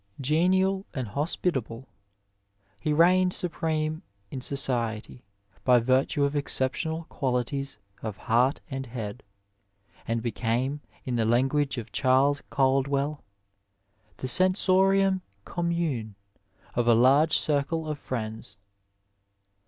Gonial 0.19 0.83
and 0.95 1.09
hospitable, 1.09 1.87
he 2.79 2.91
reigned 2.91 3.35
supreme 3.35 4.01
in 4.31 4.41
society 4.41 5.21
by 5.63 5.77
virtue 5.79 6.23
of 6.23 6.35
exceptional 6.35 7.03
qualities 7.03 7.77
of 8.01 8.17
heart 8.17 8.61
and 8.71 8.87
head, 8.87 9.21
and 10.07 10.23
became, 10.23 10.81
in 11.05 11.17
the 11.17 11.25
language 11.25 11.77
of 11.77 11.91
Charles 11.91 12.41
Caldwell, 12.49 13.21
^^the 14.17 14.25
senaomtm 14.27 15.21
commune 15.45 16.15
of 16.73 16.87
a 16.87 16.95
large 16.95 17.37
circle 17.37 17.87
of 17.87 17.99
friends." 17.99 18.57